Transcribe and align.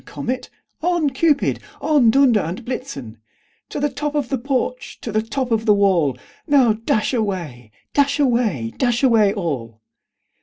Comet, 0.03 0.49
on! 0.81 1.11
Cupid, 1.11 1.59
on! 1.79 2.09
Dunder 2.09 2.39
and 2.39 2.65
Blitzen 2.65 3.17
To 3.69 3.79
the 3.79 3.87
top 3.91 4.15
of 4.15 4.29
the 4.29 4.37
porch, 4.39 4.99
to 5.01 5.11
the 5.11 5.21
top 5.21 5.51
of 5.51 5.67
the 5.67 5.75
wall! 5.75 6.17
Now, 6.47 6.73
dash 6.73 7.13
away, 7.13 7.69
dash 7.93 8.17
away, 8.19 8.73
dash 8.79 9.03
away 9.03 9.31
all!" 9.31 9.79